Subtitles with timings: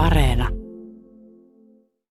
[0.00, 0.48] Areena.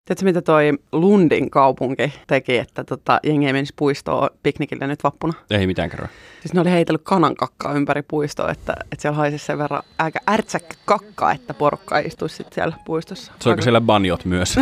[0.05, 5.33] Tiedätkö, mitä toi Lundin kaupunki teki, että tota, jengi ei menisi puistoon piknikille nyt vappuna?
[5.49, 6.09] Ei mitään kerran.
[6.41, 10.75] Siis ne oli heitellyt kanankakkaa ympäri puistoa, että, että siellä haisisi sen verran aika ärtsäkkä
[10.85, 13.31] kakkaa, että porukka istuisi sit siellä puistossa.
[13.39, 14.55] Soiko siellä banjot myös?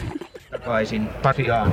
[0.50, 1.72] takaisin Pasiaan.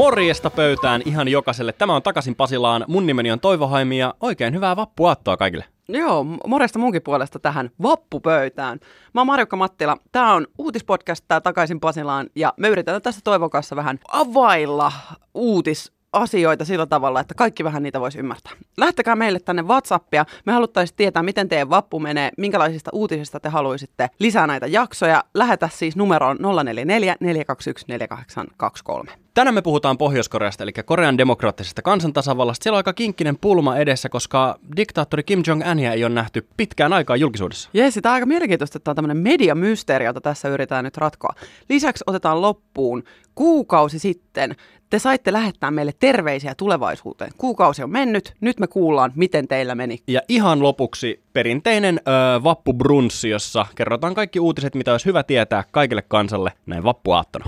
[0.00, 1.72] Morjesta pöytään ihan jokaiselle.
[1.72, 2.84] Tämä on Takaisin Pasilaan.
[2.88, 5.64] Mun nimeni on Toivo Haimi ja oikein hyvää vappuaattoa kaikille.
[5.88, 8.78] Joo, morjesta munkin puolesta tähän vappupöytään.
[9.14, 9.96] Mä oon Marjukka Mattila.
[10.12, 14.92] Tää on uutispodcast tää Takaisin Pasilaan ja me yritetään tässä Toivon kanssa vähän availla
[15.34, 18.52] uutis asioita sillä tavalla, että kaikki vähän niitä voisi ymmärtää.
[18.76, 20.24] Lähtekää meille tänne WhatsAppia.
[20.46, 25.24] Me haluttaisiin tietää, miten teidän vappu menee, minkälaisista uutisista te haluaisitte lisää näitä jaksoja.
[25.34, 29.12] Lähetä siis numeroon 044 421 4823.
[29.34, 32.62] Tänään me puhutaan Pohjois-Koreasta, eli Korean demokraattisesta kansantasavallasta.
[32.62, 37.16] Siellä on aika kinkkinen pulma edessä, koska diktaattori Kim Jong-unia ei ole nähty pitkään aikaa
[37.16, 37.70] julkisuudessa.
[37.74, 41.34] Jes, tämä on aika mielenkiintoista, että tämä on tämmöinen mediamysteeri, jota tässä yritetään nyt ratkoa.
[41.68, 43.02] Lisäksi otetaan loppuun
[43.34, 44.56] kuukausi sitten
[44.90, 47.30] te saitte lähettää meille terveisiä tulevaisuuteen.
[47.38, 49.98] Kuukausi on mennyt, nyt me kuullaan, miten teillä meni.
[50.06, 56.02] Ja ihan lopuksi perinteinen öö, vappubrunssi, jossa kerrotaan kaikki uutiset, mitä olisi hyvä tietää kaikille
[56.02, 57.44] kansalle näin vappuaattona.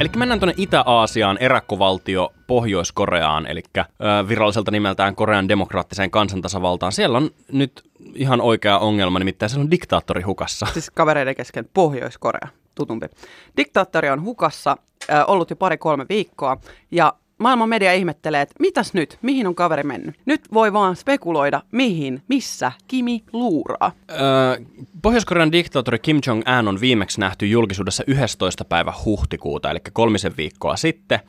[0.00, 3.62] Eli mennään tuonne Itä-Aasiaan, eräkkovaltio Pohjois-Koreaan, eli
[4.28, 6.92] viralliselta nimeltään Korean demokraattiseen kansantasavaltaan.
[6.92, 7.82] Siellä on nyt
[8.14, 10.66] ihan oikea ongelma, nimittäin siellä on diktaattori hukassa.
[10.72, 13.06] Siis kavereiden kesken Pohjois-Korea, tutumpi.
[13.56, 14.76] Diktaattori on hukassa,
[15.26, 16.56] ollut jo pari-kolme viikkoa,
[16.90, 20.14] ja maailman media ihmettelee, että mitäs nyt, mihin on kaveri mennyt.
[20.26, 23.92] Nyt voi vaan spekuloida, mihin, missä Kimi luuraa.
[24.10, 24.18] Öö,
[25.02, 28.64] Pohjois-Korean diktaattori Kim Jong-un on viimeksi nähty julkisuudessa 11.
[28.64, 31.20] päivä huhtikuuta, eli kolmisen viikkoa sitten.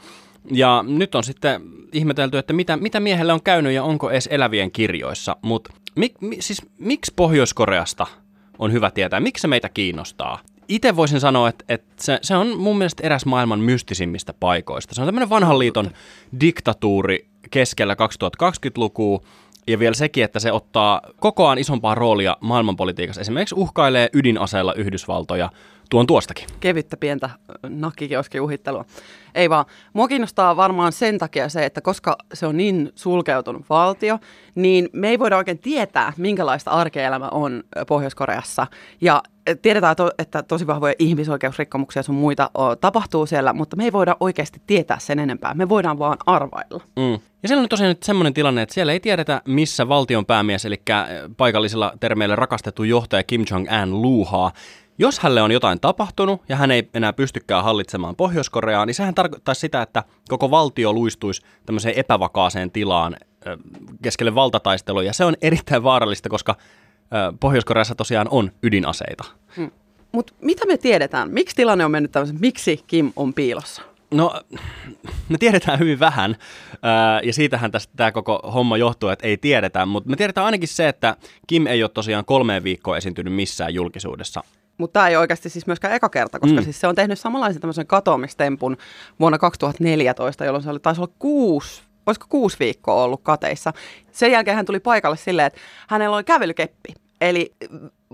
[0.52, 1.62] Ja nyt on sitten
[1.94, 5.36] ihmetelty, että mitä, mitä miehelle on käynyt ja onko edes elävien kirjoissa.
[5.42, 8.08] Mutta mi, mi, siis miksi Pohjois-Koreasta
[8.60, 9.20] on hyvä tietää?
[9.20, 10.40] Miksi se meitä kiinnostaa?
[10.70, 14.96] Itse voisin sanoa, että, että se, se on mun mielestä eräs maailman mystisimmistä paikoista.
[14.96, 15.92] Se on tämmöinen vanhan liiton
[16.40, 19.22] diktatuuri keskellä 2020-lukua,
[19.68, 23.22] ja vielä sekin, että se ottaa kokoaan isompaa roolia maailmanpolitiikassa.
[23.22, 25.50] Esimerkiksi uhkailee ydinaseella Yhdysvaltoja
[25.90, 26.48] tuon tuostakin.
[26.60, 27.30] Kevyttä pientä
[27.70, 28.86] nakkikioski uhittelua.
[29.36, 29.66] Ei vaan.
[29.94, 34.20] Mua kiinnostaa varmaan sen takia se, että koska se on niin sulkeutunut valtio,
[34.56, 38.68] niin me ei voida oikein tietää, minkälaista arkeelämä on Pohjois-Koreassa.
[39.02, 39.24] Ja
[39.62, 42.50] tiedetään, että tosi vahvoja ihmisoikeusrikkomuksia sun muita
[42.82, 45.54] tapahtuu siellä, mutta me ei voida oikeasti tietää sen enempää.
[45.54, 46.84] Me voidaan vaan arvailla.
[46.96, 47.20] Mm.
[47.44, 50.82] Ja siellä on tosiaan nyt semmoinen tilanne, että siellä ei tiedetä, missä valtion päämies, eli
[51.38, 54.52] paikallisilla termeillä rakastettu johtaja Kim Jong-un luuhaa.
[55.02, 59.62] Jos hänelle on jotain tapahtunut ja hän ei enää pystykään hallitsemaan Pohjois-Koreaa, niin sehän tarkoittaisi
[59.62, 63.16] sitä, että koko valtio luistuisi tämmöiseen epävakaaseen tilaan
[64.02, 66.56] keskelle valtataistelua, ja se on erittäin vaarallista, koska
[67.40, 69.24] Pohjois-Koreassa tosiaan on ydinaseita.
[69.56, 69.72] Hmm.
[70.12, 71.32] Mutta mitä me tiedetään?
[71.32, 72.38] Miksi tilanne on mennyt tämmöisen?
[72.40, 73.82] Miksi Kim on piilossa?
[74.12, 74.42] No,
[75.30, 76.36] me tiedetään hyvin vähän,
[77.24, 81.16] ja siitähän tämä koko homma johtuu, että ei tiedetä, mutta me tiedetään ainakin se, että
[81.48, 84.44] Kim ei ole tosiaan kolmeen viikkoon esiintynyt missään julkisuudessa.
[84.80, 86.64] Mutta tämä ei oikeasti siis myöskään eka kerta, koska mm.
[86.64, 88.78] siis se on tehnyt samanlaisen tämmöisen katoamistempun
[89.20, 93.74] vuonna 2014, jolloin se oli, taisi olla kuusi, olisiko kuusi viikkoa ollut kateissa.
[94.12, 96.94] Sen jälkeen hän tuli paikalle silleen, että hänellä oli kävelykeppi.
[97.22, 97.56] Eli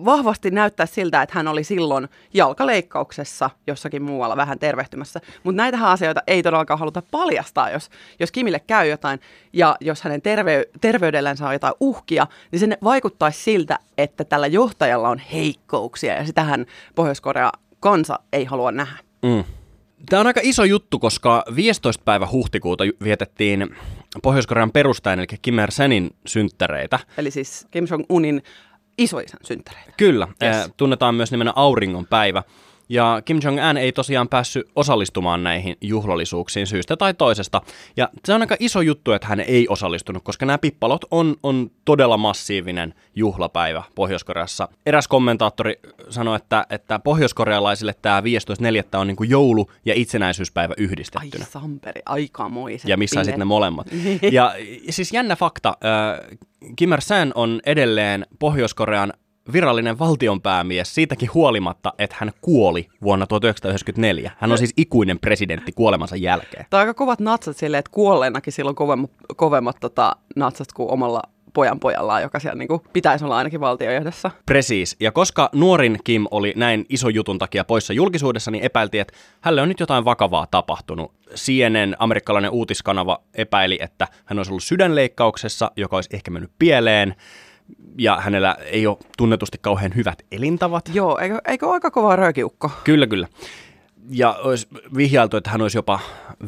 [0.06, 5.22] vahvasti näyttää siltä, että hän oli silloin jalkaleikkauksessa jossakin muualla vähän tervehtymässä.
[5.44, 7.90] Mutta näitähän asioita ei todellakaan haluta paljastaa, jos,
[8.20, 9.20] jos Kimille käy jotain
[9.54, 15.10] ja jos hänen terve, terveydellään saa jotain uhkia, niin se vaikuttaisi siltä, että tällä johtajalla
[15.10, 18.98] on heikkouksia ja sitähän Pohjois-Korea kansa ei halua nähdä.
[19.24, 19.44] Mm.
[20.10, 22.04] Tämä on aika iso juttu, koska 15.
[22.06, 23.76] päivä huhtikuuta vietettiin
[24.22, 27.00] Pohjois-Korean perustajan, eli Kim Il-senin synttäreitä.
[27.18, 28.42] Eli siis Kim Jong-unin
[28.98, 29.94] isoisän synttäreitä.
[29.98, 30.70] Kyllä, yes.
[30.78, 32.44] tunnetaan myös nimenä auringon päivä.
[32.90, 37.62] Ja Kim Jong-un ei tosiaan päässyt osallistumaan näihin juhlallisuuksiin syystä tai toisesta.
[37.98, 41.72] Ja se on aika iso juttu, että hän ei osallistunut, koska nämä pippalot on, on
[41.86, 44.68] todella massiivinen juhlapäivä Pohjois-Koreassa.
[44.86, 45.80] Eräs kommentaattori
[46.10, 49.00] sanoi, että, että pohjoiskorealaisille tämä 15.4.
[49.00, 51.46] on niin kuin joulu- ja itsenäisyyspäivä yhdistettynä.
[51.46, 52.90] Ai samperi, aikamoiset.
[52.90, 53.88] Ja missä sitten ne molemmat.
[54.32, 54.54] ja
[54.90, 55.78] siis jännä fakta,
[56.76, 59.14] Kim Il-sen on edelleen Pohjois-Korean
[59.54, 64.32] virallinen valtionpäämies siitäkin huolimatta, että hän kuoli vuonna 1994.
[64.38, 66.66] Hän on siis ikuinen presidentti kuolemansa jälkeen.
[66.70, 71.22] Tämä on aika kovat natsat silleen, että kuolleenakin silloin kovemmat, kovemmat tota, natsat kuin omalla
[71.56, 74.32] pojan pojallaan, joka siellä niin kuin pitäisi olla ainakin valtiojohdossa.
[74.46, 74.96] Precis.
[75.00, 79.62] Ja koska nuorin Kim oli näin iso jutun takia poissa julkisuudessa, niin epäiltiin, että hänelle
[79.62, 81.14] on nyt jotain vakavaa tapahtunut.
[81.36, 87.16] CNN, amerikkalainen uutiskanava, epäili, että hän olisi ollut sydänleikkauksessa, joka olisi ehkä mennyt pieleen
[87.98, 90.90] ja hänellä ei ole tunnetusti kauhean hyvät elintavat.
[90.94, 92.72] Joo, eikö, eikö aika kova röökiukko?
[92.84, 93.28] Kyllä, kyllä.
[94.10, 94.68] Ja olisi
[94.98, 96.00] vihjailtu, että hän olisi jopa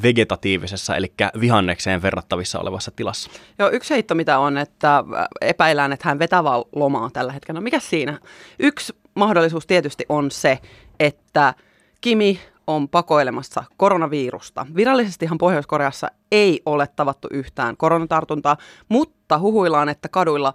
[0.03, 3.29] vegetatiivisessa, eli vihannekseen verrattavissa olevassa tilassa.
[3.59, 5.03] Joo, yksi heitto mitä on, että
[5.41, 7.59] epäillään, että hän vetää vaan lomaa tällä hetkellä.
[7.59, 8.19] No mikä siinä?
[8.59, 10.59] Yksi mahdollisuus tietysti on se,
[10.99, 11.53] että
[12.01, 14.67] Kimi on pakoilemassa koronavirusta.
[14.75, 18.57] Virallisestihan Pohjois-Koreassa ei ole tavattu yhtään koronatartuntaa,
[18.89, 20.53] mutta huhuillaan, että kaduilla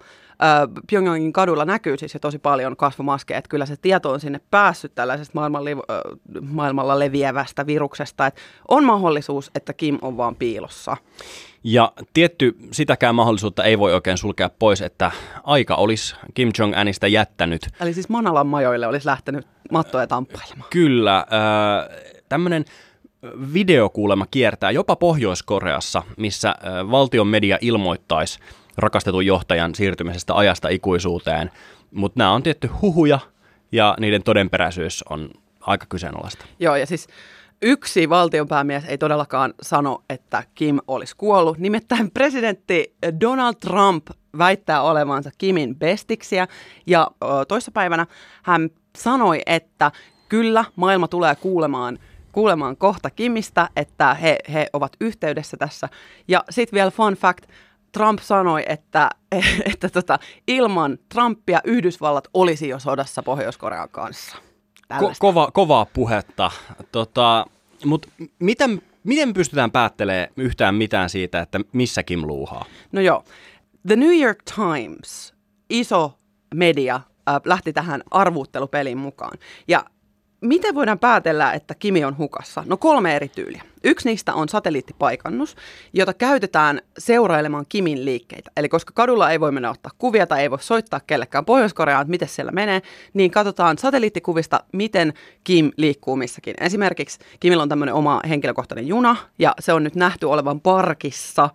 [0.91, 4.95] Pyongyangin kadulla näkyy siis jo tosi paljon kasvomaskeja, että kyllä se tieto on sinne päässyt
[4.95, 5.77] tällaisesta maailman li-
[6.41, 10.97] maailmalla leviävästä viruksesta, että on mahdollisuus, että Kim on vaan piilossa.
[11.65, 15.11] Ja tietty sitäkään mahdollisuutta ei voi oikein sulkea pois, että
[15.45, 17.67] aika olisi Kim Jong-unista jättänyt.
[17.81, 20.71] Eli siis Manalan majoille olisi lähtenyt mattoja tamppailemaan.
[20.71, 21.19] Kyllä.
[21.19, 21.99] Äh,
[22.29, 22.65] tämmöinen
[23.53, 28.39] videokuulema kiertää jopa Pohjois-Koreassa, missä äh, valtion media ilmoittaisi
[28.77, 31.51] rakastetun johtajan siirtymisestä ajasta ikuisuuteen.
[31.91, 33.19] Mutta nämä on tietty huhuja
[33.73, 35.31] ja niiden todenperäisyys on
[35.61, 36.45] aika kyseenalaista.
[36.59, 37.07] Joo, ja siis
[37.63, 41.59] yksi valtionpäämies ei todellakaan sano, että Kim olisi kuollut.
[41.59, 44.07] Nimittäin presidentti Donald Trump
[44.39, 46.49] väittää olevansa Kimin bestiksiä
[46.87, 47.11] ja
[47.49, 48.07] toissapäivänä
[48.43, 49.93] hän sanoi, että
[50.29, 51.99] kyllä maailma tulee kuulemaan
[52.33, 55.89] kuulemaan kohta Kimistä, että he, he ovat yhteydessä tässä.
[56.29, 57.45] Ja sitten vielä fun fact,
[57.93, 59.11] Trump sanoi, että,
[59.73, 60.19] että tota,
[60.49, 64.37] ilman Trumpia Yhdysvallat olisi jo sodassa Pohjois-Korean kanssa.
[65.01, 66.51] Ko- kova, kovaa puhetta.
[66.93, 67.47] Tota,
[67.85, 68.09] Mutta
[68.39, 72.65] miten, miten pystytään päättelemään yhtään mitään siitä, että missä Kim luuhaa?
[72.93, 73.25] No joo.
[73.87, 75.35] The New York Times,
[75.71, 76.19] iso
[76.55, 79.39] media, äh, lähti tähän arvuuttelupeliin mukaan.
[79.69, 79.85] Ja
[80.43, 82.65] Miten voidaan päätellä, että Kimi on hukassa?
[82.67, 83.63] No kolme eri tyyliä.
[83.85, 85.57] Yksi niistä on satelliittipaikannus,
[85.93, 88.51] jota käytetään seurailemaan Kimin liikkeitä.
[88.57, 92.11] Eli koska kadulla ei voi mennä ottaa kuvia tai ei voi soittaa kellekään Pohjois-Koreaan, että
[92.11, 92.83] miten siellä menee,
[93.15, 95.13] niin katsotaan satelliittikuvista, miten
[95.45, 96.55] Kim liikkuu missäkin.
[96.61, 101.51] Esimerkiksi Kimillä on tämmöinen oma henkilökohtainen juna, ja se on nyt nähty olevan parkissa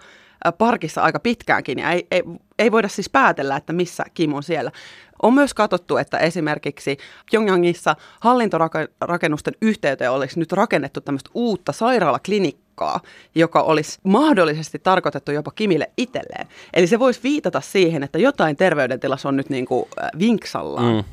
[0.57, 2.24] parkissa aika pitkäänkin, ja ei, ei,
[2.60, 4.72] ei voida siis päätellä, että missä Kim on siellä.
[5.22, 6.98] On myös katsottu, että esimerkiksi
[7.31, 13.00] Pyongyangissa hallintorakennusten yhteyteen olisi nyt rakennettu tämmöistä uutta sairaalaklinikkaa,
[13.36, 16.48] joka olisi mahdollisesti tarkoitettu jopa Kimille itselleen.
[16.74, 19.86] Eli se voisi viitata siihen, että jotain terveydentilassa on nyt niin kuin
[20.19, 20.95] vinksallaan.
[20.95, 21.04] Mm.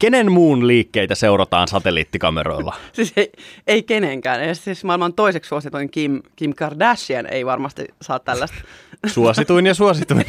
[0.00, 2.76] Kenen muun liikkeitä seurataan satelliittikameroilla?
[2.92, 3.32] siis ei,
[3.66, 4.48] ei kenenkään.
[4.48, 8.56] Ja siis maailman toiseksi suosituin Kim, Kim Kardashian ei varmasti saa tällaista.
[9.06, 10.24] Suosituin ja suosituin.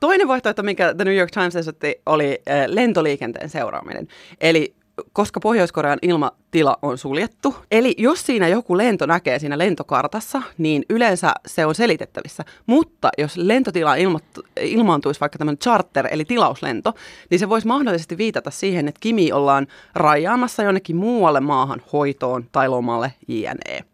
[0.00, 4.08] Toinen vaihtoehto, minkä The New York Times esitti, oli eh, lentoliikenteen seuraaminen.
[4.40, 4.74] Eli
[5.12, 7.54] koska Pohjois-Korean ilmatila on suljettu.
[7.70, 12.44] Eli jos siinä joku lento näkee siinä lentokartassa, niin yleensä se on selitettävissä.
[12.66, 14.20] Mutta jos lentotila ilma-
[14.60, 16.92] ilmaantuisi vaikka tämmöinen charter, eli tilauslento,
[17.30, 22.68] niin se voisi mahdollisesti viitata siihen, että Kimi ollaan rajaamassa jonnekin muualle maahan hoitoon tai
[22.68, 23.84] lomalle jne.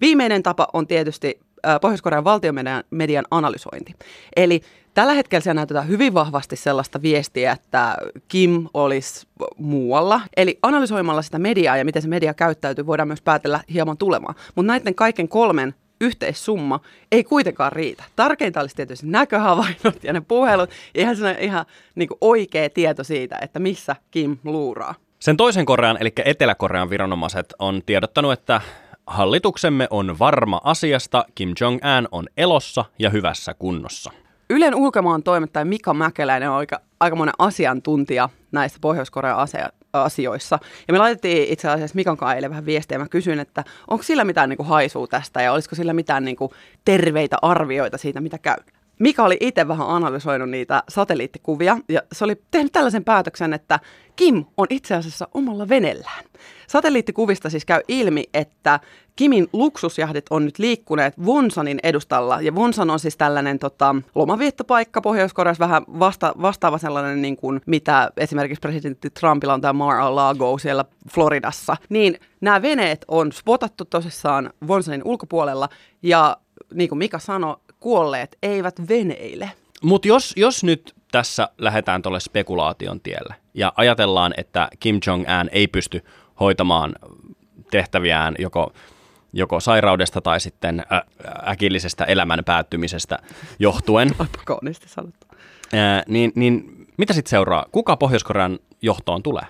[0.00, 1.40] Viimeinen tapa on tietysti
[1.80, 3.94] Pohjois-Korean valtiomedian median analysointi.
[4.36, 4.62] Eli
[4.94, 7.96] Tällä hetkellä siellä näytetään hyvin vahvasti sellaista viestiä, että
[8.28, 9.26] Kim olisi
[9.58, 10.20] muualla.
[10.36, 14.34] Eli analysoimalla sitä mediaa ja miten se media käyttäytyy, voidaan myös päätellä hieman tulemaan.
[14.54, 16.80] Mutta näiden kaiken kolmen yhteissumma
[17.12, 18.04] ei kuitenkaan riitä.
[18.16, 23.58] Tärkeintä olisi tietysti näköhavainnot ja ne puhelut ja ihan, ihan niin oikea tieto siitä, että
[23.58, 24.94] missä Kim luuraa.
[25.18, 28.60] Sen toisen Korean, eli Etelä-Korean viranomaiset on tiedottanut, että
[29.10, 34.10] hallituksemme on varma asiasta, Kim Jong-un on elossa ja hyvässä kunnossa.
[34.50, 39.38] Ylen ulkomaan toimittaja Mika Mäkeläinen on aika, aikamoinen asiantuntija näissä Pohjois-Korean
[39.92, 40.58] asioissa.
[40.88, 44.02] Ja me laitettiin itse asiassa Mikan kanssa eilen vähän viestiä ja mä kysyin, että onko
[44.02, 46.50] sillä mitään niin kuin haisua tästä ja olisiko sillä mitään niin kuin
[46.84, 48.56] terveitä arvioita siitä, mitä käy.
[49.00, 53.80] Mika oli itse vähän analysoinut niitä satelliittikuvia ja se oli tehnyt tällaisen päätöksen, että
[54.16, 56.24] Kim on itse asiassa omalla venellään.
[56.66, 58.80] Satelliittikuvista siis käy ilmi, että
[59.16, 62.40] Kimin luksusjahdit on nyt liikkuneet Vonsanin edustalla.
[62.40, 68.10] Ja Vonsan on siis tällainen tota, lomaviettopaikka Pohjois-Koreassa, vähän vasta, vastaava sellainen, niin kuin, mitä
[68.16, 71.76] esimerkiksi presidentti Trumpilla on tämä Mar-a-Lago siellä Floridassa.
[71.88, 75.68] Niin nämä veneet on spotattu tosissaan Vonsanin ulkopuolella
[76.02, 76.36] ja
[76.74, 79.50] niin kuin Mika sanoi, kuolleet eivät veneile.
[79.82, 85.68] Mutta jos, jos nyt tässä lähdetään tuolle spekulaation tielle ja ajatellaan, että Kim Jong-un ei
[85.68, 86.04] pysty
[86.40, 86.94] hoitamaan
[87.70, 88.72] tehtäviään joko
[89.32, 91.02] joko sairaudesta tai sitten ä,
[91.48, 93.18] äkillisestä elämän päättymisestä
[93.58, 94.10] johtuen.
[94.18, 95.26] Olipa kauniisti sanottu.
[95.72, 97.66] Ää, niin, niin mitä sitten seuraa?
[97.72, 99.44] Kuka Pohjois-Korean johtoon tulee?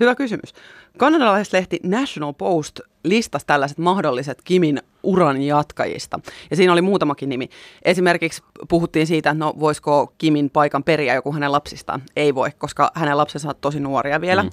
[0.00, 0.54] Hyvä kysymys.
[0.98, 6.20] Kanadalaislehti National Post listasi tällaiset mahdolliset Kimin uran jatkajista.
[6.50, 7.48] Ja siinä oli muutamakin nimi.
[7.82, 12.02] Esimerkiksi puhuttiin siitä, että no voisiko Kimin paikan periä joku hänen lapsistaan.
[12.16, 14.42] Ei voi, koska hänen lapsensa on tosi nuoria vielä.
[14.42, 14.50] Mm.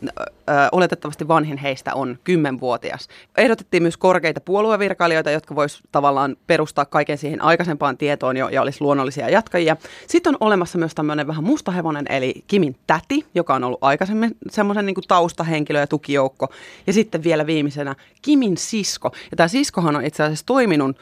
[0.71, 3.07] Oletettavasti vanhin heistä on kymmenvuotias.
[3.37, 8.81] Ehdotettiin myös korkeita puoluevirkailijoita, jotka vois tavallaan perustaa kaiken siihen aikaisempaan tietoon jo, ja olisi
[8.81, 9.77] luonnollisia jatkajia.
[10.07, 14.85] Sitten on olemassa myös tämmöinen vähän mustahevonen, eli Kimin täti, joka on ollut aikaisemmin semmoisen
[14.85, 16.47] niin taustahenkilö ja tukijoukko.
[16.87, 19.11] Ja sitten vielä viimeisenä Kimin sisko.
[19.31, 20.97] Ja tämä siskohan on itse asiassa toiminut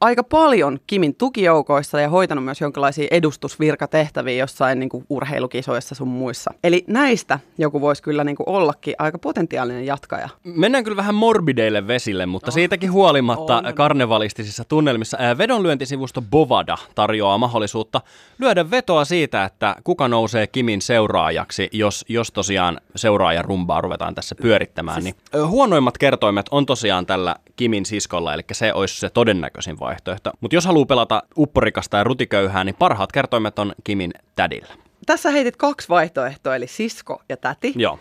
[0.00, 6.50] aika paljon Kimin tukijoukoissa ja hoitanut myös jonkinlaisia edustusvirkatehtäviä jossain niin kuin urheilukisoissa sun muissa.
[6.64, 10.28] Eli näistä joku voisi kyllä niin kuin ollakin aika potentiaalinen jatkaja.
[10.44, 13.74] Mennään kyllä vähän morbideille vesille, mutta siitäkin huolimatta on.
[13.74, 18.00] karnevalistisissa tunnelmissa ää, vedonlyöntisivusto Bovada tarjoaa mahdollisuutta
[18.38, 24.34] lyödä vetoa siitä, että kuka nousee Kimin seuraajaksi, jos, jos tosiaan seuraajan rumbaa ruvetaan tässä
[24.34, 25.04] pyörittämään.
[25.04, 30.30] Niin, ö, huonoimmat kertoimet on tosiaan tällä Kimin siskolla, eli se olisi se todennäköisin vaihtoehto.
[30.40, 34.74] Mutta jos haluaa pelata upporikasta ja rutiköyhää, niin parhaat kertoimet on Kimin tädillä.
[35.06, 37.72] Tässä heitit kaksi vaihtoehtoa, eli sisko ja täti.
[37.76, 37.98] Joo.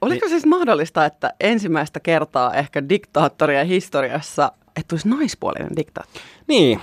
[0.00, 6.24] Oliko siis mahdollista, että ensimmäistä kertaa ehkä diktaattoria historiassa, että olisi naispuolinen diktaattori?
[6.46, 6.80] Niin,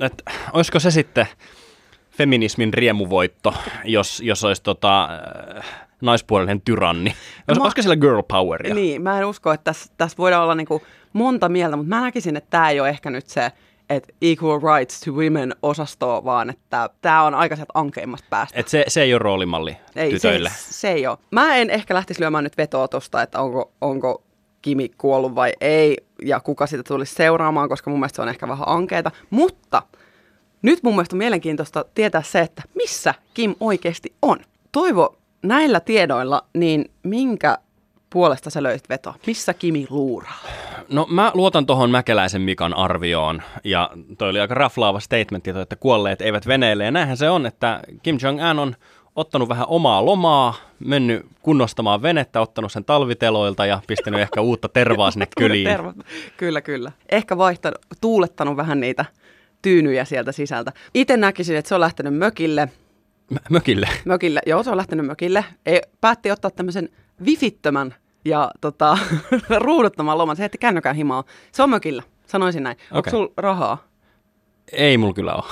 [0.00, 1.26] että olisiko se sitten
[2.10, 5.08] feminismin riemuvoitto, jos, jos olisi tota,
[5.58, 5.64] äh,
[6.00, 7.10] naispuolinen tyranni?
[7.48, 8.74] Olis, mä- Olisiko sillä girl poweria?
[8.74, 12.36] Niin, mä en usko, että tässä, tässä voidaan olla niinku monta mieltä, mutta mä näkisin,
[12.36, 13.52] että tämä ei ole ehkä nyt se,
[13.90, 18.60] että equal rights to women osasto, vaan että tämä on aika sieltä ankeimmasta päästä.
[18.60, 20.48] Et se, se ei ole roolimalli ei, tytöille.
[20.48, 21.18] Se, se ei ole.
[21.30, 24.22] Mä en ehkä lähtisi lyömään nyt vetoa tuosta, että onko, onko
[24.62, 28.48] Kimi kuollut vai ei, ja kuka sitä tulisi seuraamaan, koska mun mielestä se on ehkä
[28.48, 29.10] vähän ankeeta.
[29.30, 29.82] Mutta
[30.62, 34.38] nyt mun mielestä on mielenkiintoista tietää se, että missä Kim oikeasti on.
[34.72, 37.58] Toivo, näillä tiedoilla, niin minkä
[38.16, 39.14] puolesta sä löysit vetoa?
[39.26, 40.38] Missä Kimi luuraa?
[40.88, 46.20] No mä luotan tuohon Mäkeläisen Mikan arvioon, ja toi oli aika raflaava statementti, että kuolleet
[46.20, 48.74] eivät veneille, ja näinhän se on, että Kim Jong-un on
[49.16, 55.10] ottanut vähän omaa lomaa, mennyt kunnostamaan venettä, ottanut sen talviteloilta ja pistänyt ehkä uutta tervaa
[55.10, 55.68] sinne kyliin.
[55.68, 55.94] Terva.
[56.36, 56.92] Kyllä, kyllä.
[57.08, 59.04] Ehkä vaihtanut, tuulettanut vähän niitä
[59.62, 60.72] tyynyjä sieltä sisältä.
[60.94, 62.68] Itse näkisin, että se on lähtenyt mökille.
[63.30, 63.88] Mä- Mökille.
[64.04, 65.44] Mökille, joo, se on lähtenyt mökille.
[65.66, 66.88] Ei, päätti ottaa tämmöisen
[67.26, 67.94] vifittömän
[68.26, 68.98] ja tota,
[69.58, 70.36] ruuduttoman loman.
[70.36, 71.24] Se heitti kännykän himaa.
[71.52, 72.76] Se on mökillä, sanoisin näin.
[72.90, 73.10] Onko Okei.
[73.10, 73.78] sulla rahaa?
[74.72, 75.44] Ei mulla kyllä ole.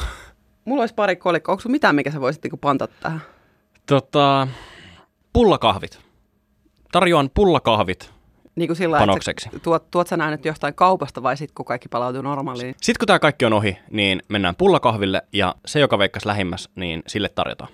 [0.64, 1.52] Mulla olisi pari kolikkoa.
[1.52, 3.20] Onko sulla mitään, mikä sä voisit niinku pantata tähän?
[3.86, 4.48] Tota,
[5.32, 6.00] pullakahvit.
[6.92, 8.10] Tarjoan pullakahvit
[8.56, 9.48] Niin kuin sillä panokseksi.
[9.48, 12.74] että tuot, tuot sä nyt jostain kaupasta vai sitten kun kaikki palautuu normaaliin?
[12.82, 17.02] Sitten kun tämä kaikki on ohi, niin mennään pullakahville ja se, joka veikkas lähimmäs, niin
[17.06, 17.70] sille tarjotaan.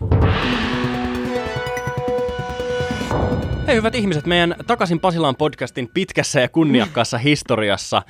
[3.70, 8.02] Hei hyvät ihmiset, meidän Takaisin Pasilaan podcastin pitkässä ja kunniakkaassa historiassa,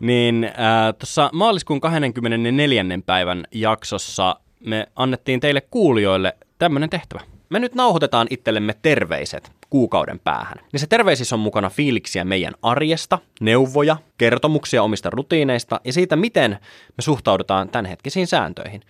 [0.00, 0.52] niin äh,
[0.98, 2.84] tuossa maaliskuun 24.
[3.06, 7.20] päivän jaksossa me annettiin teille kuulijoille tämmöinen tehtävä.
[7.48, 10.58] Me nyt nauhoitetaan itsellemme terveiset kuukauden päähän.
[10.76, 16.50] Se terveisissä on mukana fiiliksiä meidän arjesta, neuvoja, kertomuksia omista rutiineista ja siitä, miten
[16.96, 18.82] me suhtaudutaan tämänhetkisiin sääntöihin.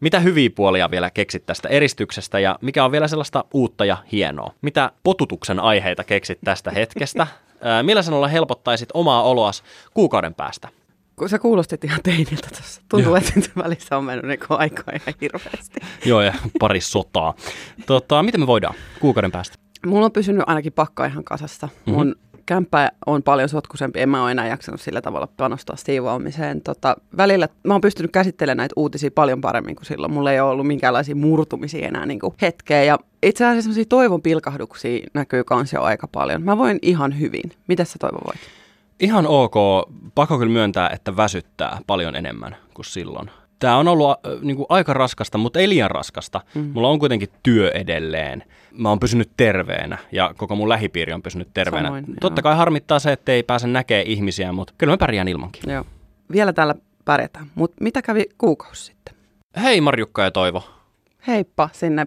[0.00, 4.54] Mitä hyviä puolia vielä keksit tästä eristyksestä ja mikä on vielä sellaista uutta ja hienoa?
[4.62, 7.26] Mitä potutuksen aiheita keksit tästä hetkestä?
[7.82, 9.62] Millä sanolla helpottaisit omaa oloas
[9.94, 10.68] kuukauden päästä?
[11.26, 12.82] Sä kuulostit ihan teiniltä tuossa.
[12.88, 15.80] Tuntuu, että nyt välissä on mennyt niinku aikaa ihan hirveästi.
[16.08, 17.34] Joo, ja pari sotaa.
[17.86, 19.58] Tota, miten me voidaan kuukauden päästä?
[19.86, 21.68] Mulla on pysynyt ainakin pakka ihan kasassa.
[21.86, 21.96] Mhm.
[21.96, 22.16] Mun
[22.50, 24.00] kämppä on paljon sotkuisempi.
[24.00, 26.60] En mä ole enää jaksanut sillä tavalla panostaa siivoamiseen.
[26.62, 30.12] Tota, välillä mä oon pystynyt käsittelemään näitä uutisia paljon paremmin kuin silloin.
[30.12, 32.84] Mulla ei ole ollut minkäänlaisia murtumisia enää niin kuin hetkeä.
[32.84, 36.42] Ja itse asiassa semmoisia toivon pilkahduksia näkyy kans jo aika paljon.
[36.42, 37.52] Mä voin ihan hyvin.
[37.66, 38.40] Mitä sä toivon voit?
[39.00, 39.54] Ihan ok.
[40.14, 43.30] Pakko kyllä myöntää, että väsyttää paljon enemmän kuin silloin.
[43.60, 46.40] Tämä on ollut äh, niin kuin aika raskasta, mutta ei liian raskasta.
[46.54, 46.70] Mm.
[46.74, 48.44] Mulla on kuitenkin työ edelleen.
[48.72, 51.88] Mä oon pysynyt terveenä ja koko mun lähipiiri on pysynyt terveenä.
[51.88, 52.42] Samoin, Totta joo.
[52.42, 55.70] kai harmittaa se, että ei pääse näkemään ihmisiä, mutta kyllä mä pärjään ilmankin.
[55.70, 55.84] Joo.
[56.32, 56.74] Vielä tällä
[57.04, 57.46] pärjätään.
[57.54, 59.14] Mutta mitä kävi kuukausi sitten?
[59.62, 60.64] Hei Marjukka ja Toivo.
[61.26, 62.06] Heippa sinne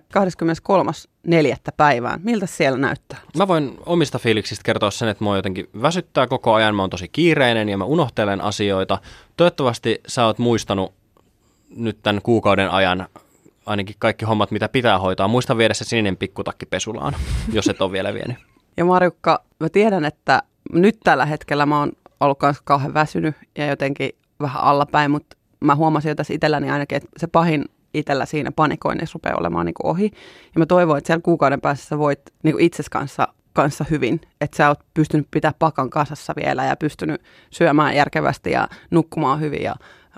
[1.28, 1.56] 23.4.
[1.78, 2.20] päivään.
[2.24, 3.20] Miltä siellä näyttää?
[3.38, 6.76] Mä voin omista fiiliksistä kertoa sen, että mua jotenkin väsyttää koko ajan.
[6.76, 8.98] Mä oon tosi kiireinen ja mä unohtelen asioita.
[9.38, 10.94] Toivottavasti sä oot muistanut
[11.76, 13.08] nyt tämän kuukauden ajan
[13.66, 15.28] ainakin kaikki hommat, mitä pitää hoitaa.
[15.28, 17.16] Muista viedä se sininen pikkutakki pesulaan,
[17.54, 18.38] jos et ole vielä vienyt.
[18.78, 23.66] Ja Marjukka, mä tiedän, että nyt tällä hetkellä mä oon ollut myös kauhean väsynyt ja
[23.66, 24.10] jotenkin
[24.42, 29.14] vähän allapäin, mutta mä huomasin jo tässä itselläni ainakin, että se pahin itsellä siinä panikoinnissa
[29.14, 30.12] rupeaa olemaan niin ohi.
[30.56, 34.58] Ja mä toivon, että siellä kuukauden päässä sä voit niin itses kanssa, kanssa hyvin, että
[34.58, 39.76] sä oot pystynyt pitää pakan kasassa vielä ja pystynyt syömään järkevästi ja nukkumaan hyvin ja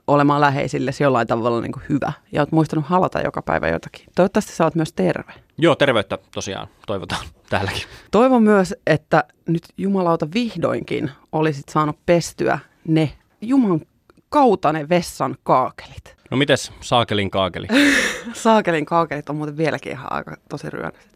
[0.08, 2.14] olemaan läheisille jollain tavalla niin kuin hyvä.
[2.32, 4.06] Ja oot muistanut halata joka päivä jotakin.
[4.16, 5.34] Toivottavasti sä oot myös terve.
[5.58, 7.84] Joo, terveyttä tosiaan toivotaan täälläkin.
[8.12, 13.82] Toivon myös, että nyt jumalauta vihdoinkin olisit saanut pestyä ne Juman
[14.29, 16.15] kautta ne vessan kaakelit.
[16.32, 17.67] No mites saakelin kaakeli?
[18.34, 21.15] Saakelin kaakelit on muuten vieläkin ihan aika tosi ryönäiset.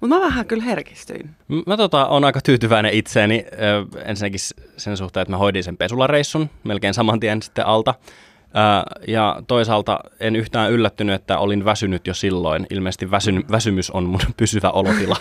[0.00, 1.30] Mutta mä vähän kyllä herkistyin.
[1.66, 4.40] Mä tota, on aika tyytyväinen itseeni ö, ensinnäkin
[4.76, 7.94] sen suhteen, että mä hoidin sen pesulareissun melkein saman tien sitten alta.
[8.44, 12.66] Ö, ja toisaalta en yhtään yllättynyt, että olin väsynyt jo silloin.
[12.70, 15.16] Ilmeisesti väsyn, väsymys on mun pysyvä olotila.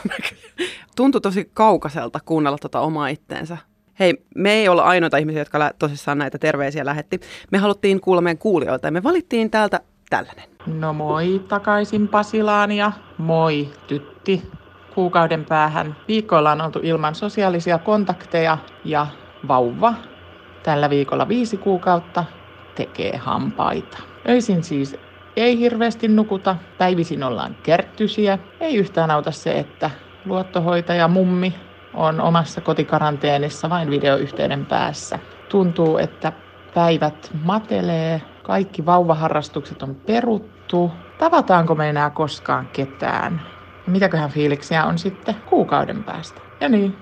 [0.96, 3.58] Tuntui tosi kaukaiselta kuunnella tota omaa itteensä.
[4.00, 7.20] Hei, me ei olla ainoita ihmisiä, jotka tosissaan näitä terveisiä lähetti.
[7.52, 10.44] Me haluttiin kuulla meidän kuulijoilta ja me valittiin täältä tällainen.
[10.66, 14.44] No moi takaisin Pasilaan ja moi tytti.
[14.96, 19.08] Kuukauden päähän viikoilla on oltu ilman sosiaalisia kontakteja ja
[19.48, 19.94] vauva
[20.64, 22.26] tällä viikolla viisi kuukautta
[22.76, 23.98] tekee hampaita.
[24.30, 24.96] Öisin siis
[25.36, 28.40] ei hirveästi nukuta, päivisin ollaan kerttysiä.
[28.60, 29.92] Ei yhtään auta se, että
[30.26, 31.56] luottohoitaja mummi
[31.96, 35.20] on omassa kotikaranteenissa vain videoyhteyden päässä.
[35.50, 36.34] Tuntuu, että
[36.74, 40.92] päivät matelee, kaikki vauvaharrastukset on peruttu.
[41.18, 43.42] Tavataanko me enää koskaan ketään?
[43.88, 46.42] Mitäköhän fiiliksiä on sitten kuukauden päästä?
[46.60, 46.98] Ja niin,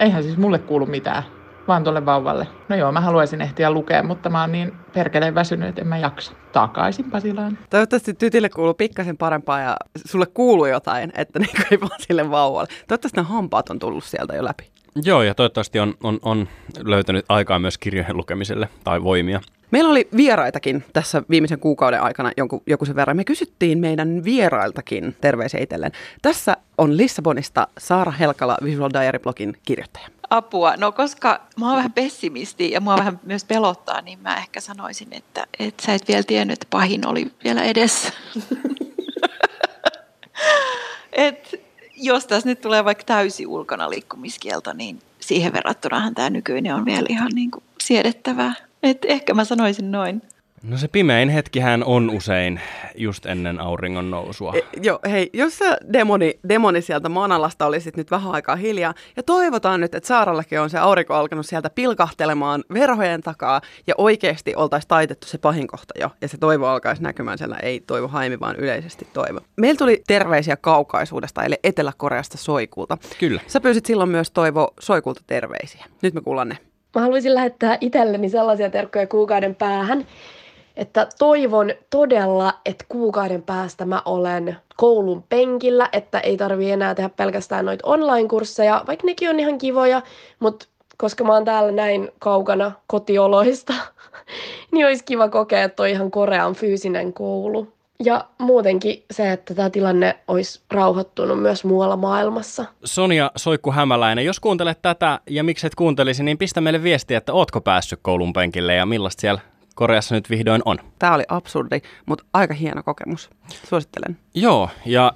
[0.00, 1.22] eihän siis mulle kuulu mitään,
[1.68, 2.46] vaan tuolle vauvalle.
[2.68, 5.98] No joo, mä haluaisin ehtiä lukea, mutta mä oon niin perkeleen väsynyt, että en mä
[5.98, 6.32] jaksa.
[6.52, 7.58] Takaisin Pasilaan.
[7.70, 12.68] Toivottavasti tytille kuuluu pikkasen parempaa ja sulle kuuluu jotain, että niin ei vaan sille vauvalle.
[12.88, 14.70] Toivottavasti nämä hampaat on tullut sieltä jo läpi.
[15.04, 16.48] Joo, ja toivottavasti on, on, on
[16.84, 19.40] löytänyt aikaa myös kirjojen lukemiselle tai voimia.
[19.70, 23.16] Meillä oli vieraitakin tässä viimeisen kuukauden aikana jonkun, joku sen verran.
[23.16, 25.92] Me kysyttiin meidän vierailtakin terveisiä itselleen.
[26.22, 30.08] Tässä on Lissabonista Saara Helkala, Visual Diary-blogin kirjoittaja.
[30.30, 30.76] Apua.
[30.76, 35.12] No koska mä oon vähän pessimisti ja mua vähän myös pelottaa, niin mä ehkä sanoisin,
[35.12, 38.12] että, että sä et vielä tiennyt, että pahin oli vielä edessä.
[41.12, 41.54] et
[41.96, 47.06] jos tässä nyt tulee vaikka täysi ulkona liikkumiskielto, niin siihen verrattunahan tämä nykyinen on vielä
[47.08, 48.54] ihan niin kuin siedettävää.
[48.82, 50.22] Et ehkä mä sanoisin noin.
[50.62, 52.60] No se pimein hetkihän on usein
[52.94, 54.52] just ennen auringon nousua.
[54.56, 59.22] E, joo, hei, jos sä demoni, demoni sieltä maanalasta olisit nyt vähän aikaa hiljaa, ja
[59.22, 64.88] toivotaan nyt, että Saarallakin on se aurinko alkanut sieltä pilkahtelemaan verhojen takaa, ja oikeasti oltaisiin
[64.88, 68.56] taitettu se pahin kohta jo, ja se toivo alkaisi näkymään siellä, ei toivo haimi, vaan
[68.56, 69.40] yleisesti toivo.
[69.56, 72.98] Meillä tuli terveisiä kaukaisuudesta, eli Etelä-Koreasta Soikulta.
[73.18, 73.40] Kyllä.
[73.46, 75.84] Sä pyysit silloin myös toivo Soikulta terveisiä.
[76.02, 76.58] Nyt me kuullaan ne.
[76.94, 80.06] Mä haluaisin lähettää itselleni sellaisia terkkoja kuukauden päähän,
[80.76, 87.08] että toivon todella, että kuukauden päästä mä olen koulun penkillä, että ei tarvi enää tehdä
[87.08, 90.02] pelkästään noita online-kursseja, vaikka nekin on ihan kivoja,
[90.40, 93.72] mutta koska mä oon täällä näin kaukana kotioloista,
[94.72, 97.72] niin olisi kiva kokea, on ihan Korean fyysinen koulu.
[98.04, 102.64] Ja muutenkin se, että tämä tilanne olisi rauhoittunut myös muualla maailmassa.
[102.84, 107.60] Sonia Soikku Hämäläinen, jos kuuntelet tätä ja mikset kuuntelisi, niin pistä meille viestiä, että ootko
[107.60, 109.40] päässyt koulun penkille ja millaista siellä
[109.76, 110.78] Koreassa nyt vihdoin on.
[110.98, 113.30] Tämä oli absurdi, mutta aika hieno kokemus.
[113.68, 114.18] Suosittelen.
[114.34, 115.12] Joo, ja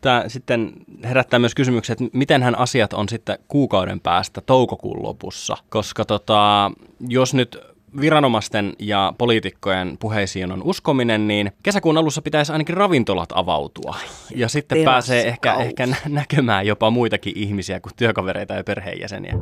[0.00, 0.72] tämä sitten
[1.04, 6.70] herättää myös kysymyksen, että mitenhän asiat on sitten kuukauden päästä toukokuun lopussa, koska tota,
[7.08, 7.58] jos nyt
[8.00, 13.96] viranomaisten ja poliitikkojen puheisiin on uskominen, niin kesäkuun alussa pitäisi ainakin ravintolat avautua.
[14.34, 19.34] Ja sitten pääsee ehkä, ehkä nä- näkemään jopa muitakin ihmisiä kuin työkavereita ja perheenjäseniä.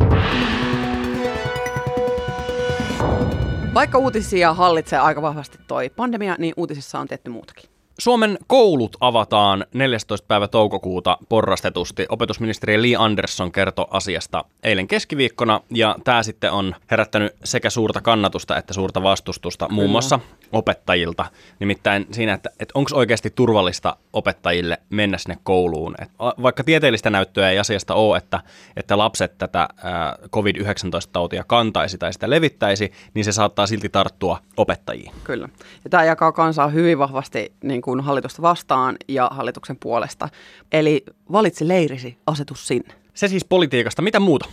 [3.77, 7.71] Vaikka uutisia hallitsee aika vahvasti toi pandemia, niin uutisissa on tehty muutakin.
[7.99, 10.27] Suomen koulut avataan 14.
[10.29, 12.07] päivä toukokuuta porrastetusti.
[12.09, 18.57] Opetusministeri Li Andersson kertoi asiasta eilen keskiviikkona ja tämä sitten on herättänyt sekä suurta kannatusta
[18.57, 20.21] että suurta vastustusta muun muassa
[20.53, 21.27] opettajilta.
[21.59, 25.95] Nimittäin siinä, että, että onko oikeasti turvallista opettajille mennä sinne kouluun.
[26.03, 26.11] Et
[26.43, 28.41] vaikka tieteellistä näyttöä ei asiasta ole, että,
[28.77, 35.13] että lapset tätä ää, COVID-19-tautia kantaisi tai sitä levittäisi, niin se saattaa silti tarttua opettajiin.
[35.25, 35.49] Kyllä.
[35.85, 40.29] Ja tämä jakaa kansaa hyvin vahvasti niin kuin hallitusta vastaan ja hallituksen puolesta.
[40.73, 42.95] Eli valitse leirisi, asetus sinne.
[43.15, 44.03] Se siis politiikasta.
[44.03, 44.47] Mitä muuta?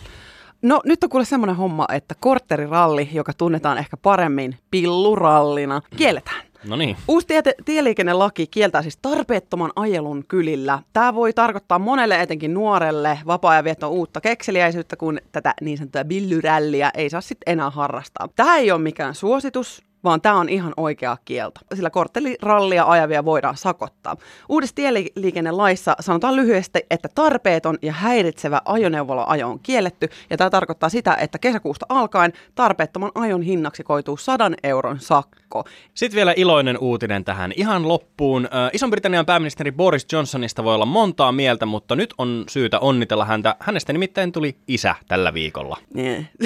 [0.61, 6.41] No nyt on kuule semmoinen homma, että kortteriralli, joka tunnetaan ehkä paremmin pillurallina, kielletään.
[6.65, 6.97] No niin.
[7.07, 10.79] Uusi tie- tieliikennelaki kieltää siis tarpeettoman ajelun kylillä.
[10.93, 17.09] Tämä voi tarkoittaa monelle, etenkin nuorelle, vapaa-ajanviettoon uutta kekseliäisyyttä, kun tätä niin sanottua billyrälliä ei
[17.09, 18.29] saa sitten enää harrastaa.
[18.35, 21.61] Tämä ei ole mikään suositus, vaan tämä on ihan oikea kielto.
[21.75, 24.17] Sillä korttelirallia ajavia voidaan sakottaa.
[24.49, 31.15] Uudessa tieliikennelaissa sanotaan lyhyesti, että tarpeeton ja häiritsevä ajoneuvolla-ajo on kielletty, ja tämä tarkoittaa sitä,
[31.15, 35.63] että kesäkuusta alkaen tarpeettoman ajon hinnaksi koituu 100 euron sakko.
[35.93, 38.49] Sitten vielä iloinen uutinen tähän ihan loppuun.
[38.73, 43.55] Ison-Britannian pääministeri Boris Johnsonista voi olla montaa mieltä, mutta nyt on syytä onnitella häntä.
[43.59, 45.77] Hänestä nimittäin tuli isä tällä viikolla.
[45.93, 46.27] Nee.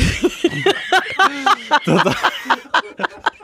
[1.85, 2.13] Tota,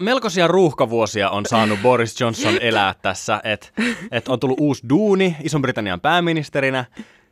[0.00, 3.68] melkoisia ruuhkavuosia on saanut Boris Johnson elää tässä, että
[4.10, 6.84] et on tullut uusi duuni Ison-Britannian pääministerinä,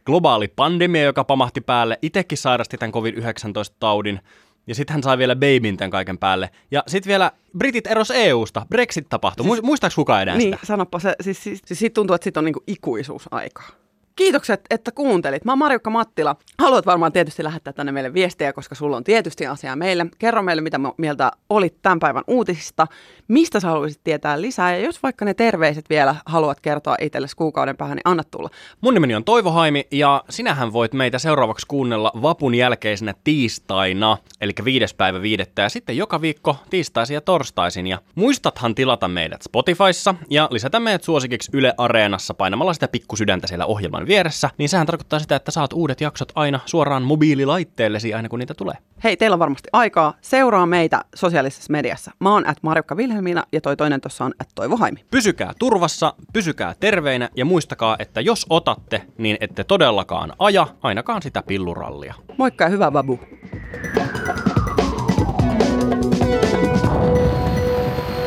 [0.07, 4.21] globaali pandemia, joka pamahti päälle, itekin sairasti tämän COVID-19-taudin,
[4.67, 6.51] ja sitten hän sai vielä babyn tämän kaiken päälle.
[6.71, 9.47] Ja sitten vielä Britit eros EUsta, Brexit tapahtui.
[9.47, 10.67] Siis, Muistaaks kukaan enää Niin, sitä?
[10.67, 13.84] sanoppa se, siis, siis, siis siitä tuntuu, että siitä on niinku ikuisuusaikaa.
[14.17, 15.45] Kiitokset, että kuuntelit.
[15.45, 16.37] Mä oon Marjukka Mattila.
[16.59, 20.07] Haluat varmaan tietysti lähettää tänne meille viestiä, koska sulla on tietysti asiaa meille.
[20.19, 22.87] Kerro meille, mitä mieltä olit tämän päivän uutisista,
[23.29, 27.77] mistä sä haluaisit tietää lisää, ja jos vaikka ne terveiset vielä haluat kertoa itsellesi kuukauden
[27.77, 28.51] päähän, niin anna tulla.
[28.81, 34.53] Mun nimeni on Toivo Haimi ja sinähän voit meitä seuraavaksi kuunnella vapun jälkeisenä tiistaina, eli
[34.65, 37.87] viides päivä viidettä ja sitten joka viikko tiistaisin ja torstaisin.
[37.87, 43.67] Ja muistathan tilata meidät Spotifyssa ja lisätä meidät suosikiksi Yle Areenassa painamalla sitä pikkusydäntä siellä
[43.67, 48.39] ohjelman vieressä, niin sehän tarkoittaa sitä, että saat uudet jaksot aina suoraan mobiililaitteellesi aina kun
[48.39, 48.75] niitä tulee.
[49.05, 50.15] Hei, teillä on varmasti aikaa.
[50.21, 52.11] Seuraa meitä sosiaalisessa mediassa.
[52.21, 55.05] Mä oon at Marjukka Vilhelmiina ja toi toinen tuossa on at Toivo Haimi.
[55.11, 61.43] Pysykää turvassa, pysykää terveinä ja muistakaa, että jos otatte, niin ette todellakaan aja ainakaan sitä
[61.43, 62.15] pillurallia.
[62.39, 63.21] Moikka ja hyvää babu.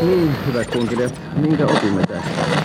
[0.02, 2.57] Niin, hyvät kunkilijat, minkä opimme tästä?